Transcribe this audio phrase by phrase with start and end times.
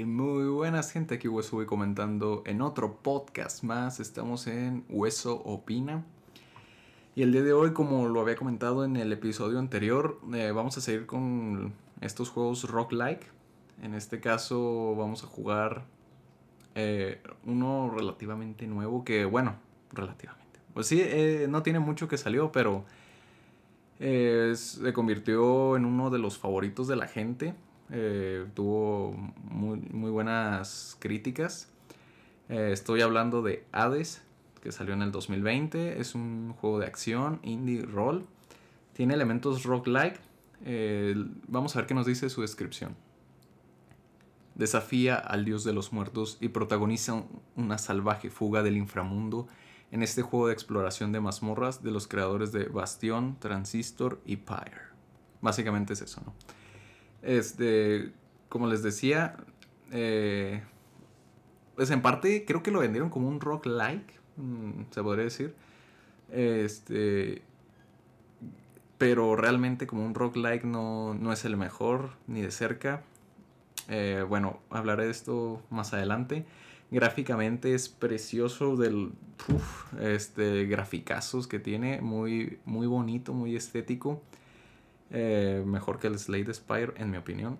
[0.00, 6.02] muy buenas gente, aquí Hueso voy comentando en otro podcast más, estamos en Hueso Opina.
[7.14, 10.78] Y el día de hoy, como lo había comentado en el episodio anterior, eh, vamos
[10.78, 13.26] a seguir con estos juegos rock-like.
[13.82, 15.84] En este caso vamos a jugar
[16.74, 19.56] eh, uno relativamente nuevo que, bueno,
[19.92, 20.58] relativamente.
[20.72, 22.86] Pues sí, eh, no tiene mucho que salió, pero
[23.98, 27.54] se convirtió en uno de los favoritos de la gente.
[27.94, 29.12] Eh, tuvo
[29.44, 31.68] muy, buenas críticas.
[32.48, 34.22] Eh, estoy hablando de Hades,
[34.62, 36.00] que salió en el 2020.
[36.00, 38.24] Es un juego de acción, indie roll.
[38.94, 40.18] Tiene elementos roguelike.
[40.64, 41.14] Eh,
[41.48, 42.96] vamos a ver qué nos dice su descripción.
[44.54, 47.24] Desafía al dios de los muertos y protagoniza
[47.56, 49.48] una salvaje fuga del inframundo
[49.90, 54.80] en este juego de exploración de mazmorras de los creadores de Bastion, Transistor y Pyre.
[55.42, 56.34] Básicamente es eso, ¿no?
[57.22, 58.12] Este,
[58.48, 59.36] como les decía,
[59.92, 60.62] eh,
[61.76, 65.54] pues en parte creo que lo vendieron como un rock like, mm, se podría decir.
[66.30, 67.42] Este,
[68.98, 73.02] pero realmente como un rock like no, no es el mejor ni de cerca.
[73.88, 76.44] Eh, bueno, hablaré de esto más adelante.
[76.90, 79.12] Gráficamente es precioso del
[80.00, 84.22] este graficazos que tiene, muy muy bonito, muy estético.
[85.12, 87.58] Eh, mejor que el Slade Spire, en mi opinión.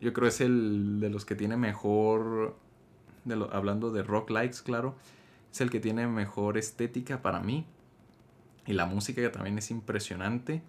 [0.00, 2.56] Yo creo es el de los que tiene mejor.
[3.24, 4.94] De hablando de rock likes, claro.
[5.52, 7.66] Es el que tiene mejor estética para mí.
[8.66, 10.62] Y la música también es impresionante.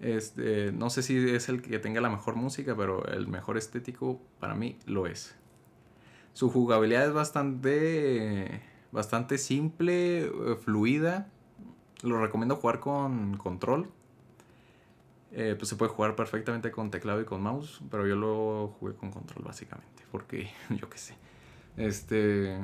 [0.00, 4.20] Este, no sé si es el que tenga la mejor música, pero el mejor estético
[4.40, 5.34] para mí lo es.
[6.32, 11.28] Su jugabilidad es bastante, bastante simple, eh, fluida.
[12.02, 13.90] Lo recomiendo jugar con control.
[15.38, 18.94] Eh, pues se puede jugar perfectamente con teclado y con mouse, pero yo lo jugué
[18.94, 21.14] con control básicamente, porque yo qué sé.
[21.76, 22.58] Este,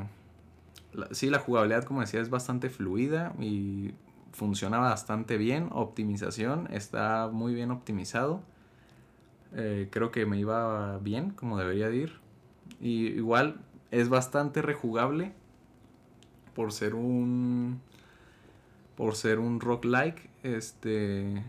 [1.11, 3.93] sí, la jugabilidad, como decía, es bastante fluida y
[4.33, 5.69] funciona bastante bien.
[5.71, 8.41] Optimización está muy bien optimizado.
[9.55, 12.21] Eh, creo que me iba bien, como debería de ir.
[12.81, 13.61] Igual
[13.91, 15.33] es bastante rejugable
[16.55, 17.83] por ser un
[18.97, 21.45] por ser un rock like este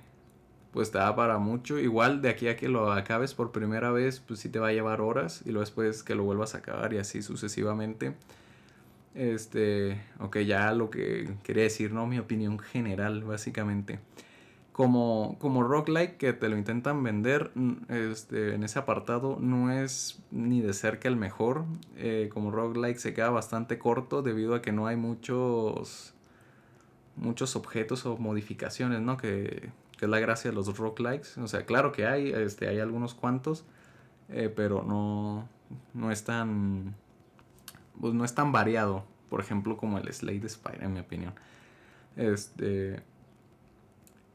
[0.73, 1.79] pues te da para mucho.
[1.79, 4.73] Igual de aquí a que lo acabes por primera vez, pues sí te va a
[4.73, 8.15] llevar horas y luego después que lo vuelvas a acabar y así sucesivamente.
[9.15, 12.07] Este, ok, ya lo que quería decir, ¿no?
[12.07, 13.99] Mi opinión general, básicamente.
[14.71, 17.51] Como, como roguelike que te lo intentan vender
[17.89, 21.65] este, en ese apartado no es ni de cerca el mejor.
[21.97, 26.15] Eh, como roguelike se queda bastante corto debido a que no hay muchos
[27.15, 29.17] muchos objetos o modificaciones, ¿no?
[29.17, 29.69] Que,
[30.03, 31.37] que es la gracia de los roguelikes.
[31.41, 33.63] O sea, claro que hay, este, hay algunos cuantos,
[34.27, 35.47] eh, pero no,
[35.93, 36.93] no es tan,
[38.01, 41.33] pues no es tan variado, por ejemplo, como el Slade Spire, en mi opinión.
[42.17, 43.01] Este,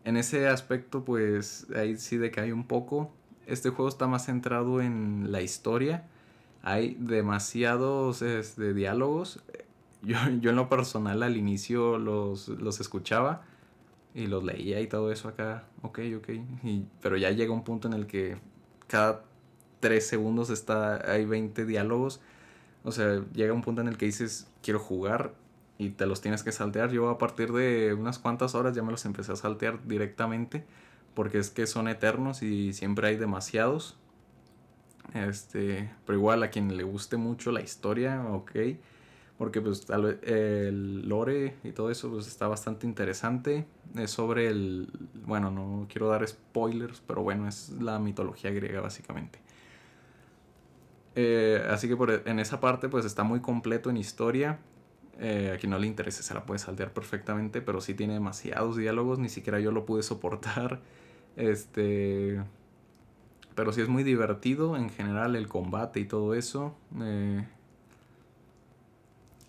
[0.05, 3.12] en ese aspecto, pues ahí sí decae un poco.
[3.45, 6.09] Este juego está más centrado en la historia.
[6.62, 9.43] Hay demasiados este, diálogos.
[10.00, 13.43] Yo, yo en lo personal al inicio los, los escuchaba
[14.15, 16.29] y los leía y todo eso acá, ok, ok.
[17.01, 18.37] pero ya llega un punto en el que
[18.87, 19.25] cada
[19.81, 22.21] tres segundos está, hay 20 diálogos.
[22.85, 25.35] O sea, llega un punto en el que dices, quiero jugar
[25.79, 26.91] y te los tienes que saltear.
[26.91, 30.65] Yo a partir de unas cuantas horas ya me los empecé a saltear directamente
[31.15, 33.97] porque es que son eternos y siempre hay demasiados.
[35.15, 38.53] Este, pero igual a quien le guste mucho la historia, ok
[39.38, 39.87] porque pues
[40.25, 43.66] el lore y todo eso pues está bastante interesante.
[43.94, 44.88] Es sobre el,
[45.25, 49.38] bueno, no quiero dar spoilers, pero bueno, es la mitología griega básicamente.
[51.15, 54.59] Eh, así que en esa parte pues está muy completo en historia.
[55.21, 58.76] Eh, a quien no le interese se la puede saltear perfectamente, pero sí tiene demasiados
[58.76, 60.81] diálogos, ni siquiera yo lo pude soportar.
[61.37, 62.43] Este...
[63.55, 66.76] Pero sí es muy divertido en general el combate y todo eso.
[67.00, 67.46] Eh,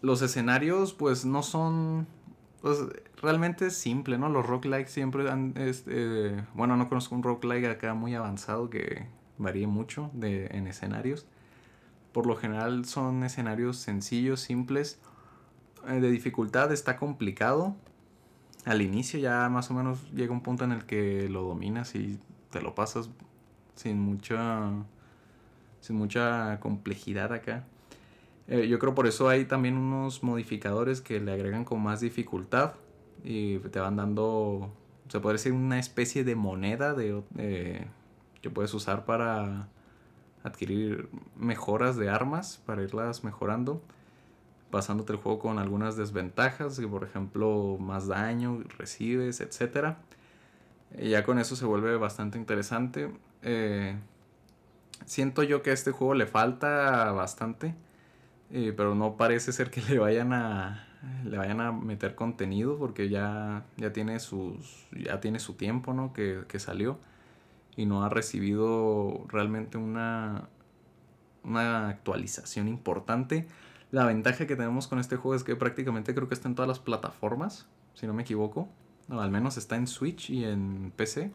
[0.01, 2.07] los escenarios pues no son
[2.61, 2.77] pues
[3.21, 4.29] realmente es simple, ¿no?
[4.29, 9.07] Los roguelikes siempre han este, bueno, no conozco un roguelike acá muy avanzado que
[9.37, 11.25] varíe mucho de, en escenarios.
[12.11, 14.99] Por lo general son escenarios sencillos, simples.
[15.87, 17.75] Eh, de dificultad está complicado.
[18.65, 22.19] Al inicio ya más o menos llega un punto en el que lo dominas y
[22.51, 23.09] te lo pasas
[23.75, 24.71] sin mucha
[25.79, 27.63] sin mucha complejidad acá.
[28.49, 32.73] Eh, yo creo por eso hay también unos modificadores que le agregan con más dificultad
[33.23, 34.73] y te van dando,
[35.07, 37.21] se puede decir, una especie de moneda de,
[38.41, 39.69] que puedes usar para
[40.43, 43.83] adquirir mejoras de armas para irlas mejorando,
[44.71, 49.95] pasándote el juego con algunas desventajas, que por ejemplo más daño recibes, etc.
[50.97, 53.11] Y ya con eso se vuelve bastante interesante.
[53.43, 53.95] Eh,
[55.05, 57.75] siento yo que a este juego le falta bastante,
[58.51, 60.85] eh, pero no parece ser que le vayan a
[61.23, 66.11] le vayan a meter contenido porque ya, ya tiene sus ya tiene su tiempo ¿no?
[66.11, 66.99] que, que salió
[67.79, 70.49] y no ha recibido realmente una,
[71.45, 73.47] una actualización importante.
[73.91, 76.67] La ventaja que tenemos con este juego es que prácticamente creo que está en todas
[76.67, 78.67] las plataformas, si no me equivoco.
[79.09, 81.31] al menos está en Switch y en PC.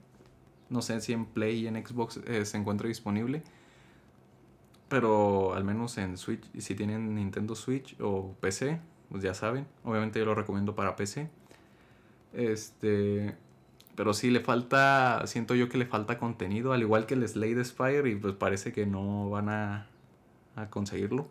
[0.68, 3.42] No sé si en Play y en Xbox eh, se encuentra disponible.
[4.88, 9.66] Pero al menos en Switch, si tienen Nintendo Switch o PC, pues ya saben.
[9.84, 11.30] Obviamente yo lo recomiendo para PC.
[12.32, 13.36] Este.
[13.96, 17.64] Pero sí le falta, siento yo que le falta contenido, al igual que el Slade
[17.64, 19.86] Spire, y pues parece que no van a,
[20.56, 21.28] a conseguirlo.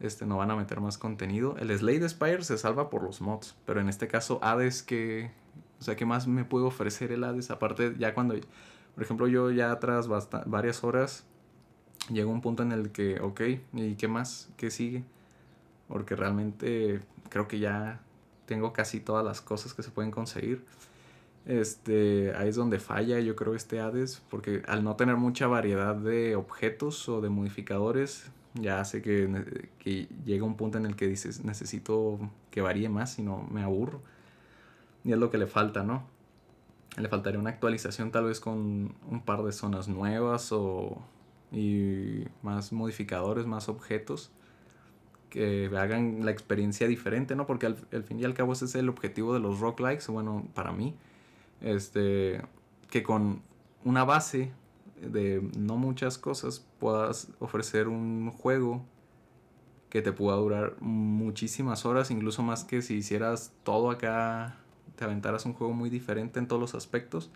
[0.00, 1.56] Este, no van a meter más contenido.
[1.58, 5.30] El Slade Spire se salva por los mods, pero en este caso Hades que...
[5.78, 7.50] O sea, ¿qué más me puede ofrecer el Hades?
[7.50, 8.34] Aparte, ya cuando...
[8.94, 10.08] Por ejemplo, yo ya tras
[10.46, 11.26] varias horas
[12.10, 13.40] llegó un punto en el que, ok,
[13.74, 14.48] ¿y qué más?
[14.56, 15.04] ¿Qué sigue?
[15.88, 18.00] Porque realmente creo que ya
[18.46, 20.64] tengo casi todas las cosas que se pueden conseguir.
[21.46, 25.94] Este, ahí es donde falla yo creo este Hades, porque al no tener mucha variedad
[25.94, 31.06] de objetos o de modificadores, ya hace que, que llega un punto en el que
[31.06, 32.18] dices, necesito
[32.50, 34.00] que varíe más, si no me aburro.
[35.04, 36.04] Y es lo que le falta, ¿no?
[36.96, 41.00] Le faltaría una actualización tal vez con un par de zonas nuevas o
[41.52, 44.30] y más modificadores, más objetos
[45.30, 47.46] que hagan la experiencia diferente, ¿no?
[47.46, 50.72] Porque al, fin y al cabo ese es el objetivo de los roguelikes, bueno, para
[50.72, 50.94] mí
[51.60, 52.42] este,
[52.90, 53.42] que con
[53.84, 54.52] una base
[55.00, 58.84] de no muchas cosas puedas ofrecer un juego
[59.90, 64.56] que te pueda durar muchísimas horas, incluso más que si hicieras todo acá,
[64.96, 67.30] te aventaras un juego muy diferente en todos los aspectos.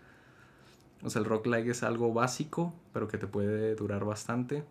[1.03, 4.63] O sea, el rock es algo básico, pero que te puede durar bastante.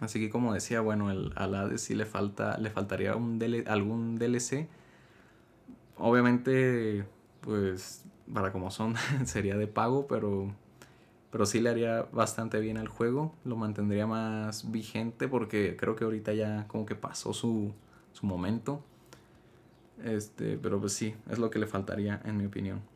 [0.00, 4.16] Así que como decía, bueno, el, al Hades sí le falta, le faltaría un algún
[4.16, 4.68] DLC.
[5.96, 7.06] Obviamente,
[7.40, 8.94] pues para como son,
[9.24, 10.52] sería de pago, pero,
[11.30, 13.34] pero sí le haría bastante bien al juego.
[13.44, 17.72] Lo mantendría más vigente porque creo que ahorita ya como que pasó su,
[18.12, 18.82] su momento.
[20.02, 22.91] Este, pero pues sí, es lo que le faltaría en mi opinión.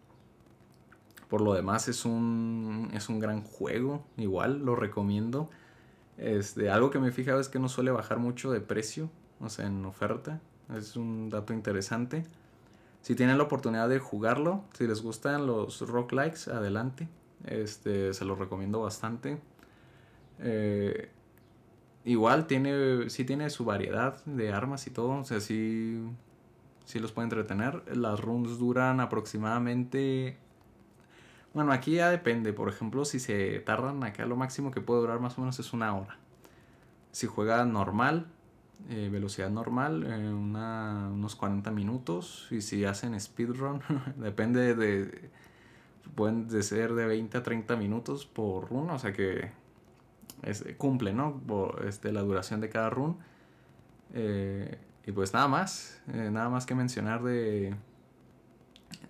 [1.28, 5.50] Por lo demás es un, es un gran juego, igual lo recomiendo.
[6.18, 9.48] Este, algo que me he fijado es que no suele bajar mucho de precio, o
[9.48, 10.40] sea, en oferta.
[10.76, 12.24] Es un dato interesante.
[13.02, 17.08] Si tienen la oportunidad de jugarlo, si les gustan los rock likes, adelante.
[17.44, 19.38] Este, se los recomiendo bastante.
[20.40, 21.10] Eh,
[22.04, 25.18] igual tiene, sí tiene su variedad de armas y todo.
[25.18, 26.02] O sea, sí,
[26.84, 27.82] sí los puede entretener.
[27.96, 30.38] Las runs duran aproximadamente...
[31.56, 32.52] Bueno, aquí ya depende.
[32.52, 35.72] Por ejemplo, si se tardan acá, lo máximo que puede durar más o menos es
[35.72, 36.18] una hora.
[37.12, 38.26] Si juega normal,
[38.90, 42.46] eh, velocidad normal, eh, unos 40 minutos.
[42.50, 43.80] Y si hacen speedrun,
[44.18, 45.30] depende de.
[46.14, 49.50] Pueden de ser de 20 a 30 minutos por run, o sea que
[50.76, 51.40] cumple, ¿no?
[51.86, 53.16] Este, la duración de cada run.
[54.12, 57.74] Eh, y pues nada más, nada más que mencionar de,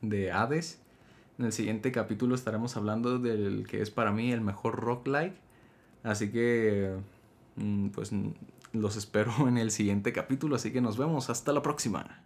[0.01, 0.86] de Hades.
[1.39, 5.37] En el siguiente capítulo estaremos hablando del que es para mí el mejor rock like.
[6.03, 6.97] Así que,
[7.57, 8.13] mm, pues
[8.73, 11.31] los espero en el siguiente capítulo, así que nos vemos.
[11.31, 12.26] Hasta la próxima.